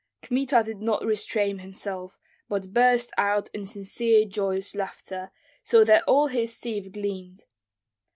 Kmita 0.23 0.63
did 0.63 0.81
not 0.81 1.05
restrain 1.05 1.59
himself, 1.59 2.17
but 2.49 2.73
burst 2.73 3.11
out 3.19 3.49
in 3.53 3.67
sincere, 3.67 4.25
joyous 4.25 4.73
laughter, 4.73 5.29
so 5.61 5.83
that 5.83 6.03
all 6.07 6.25
his 6.25 6.59
teeth 6.59 6.91
gleamed. 6.91 7.45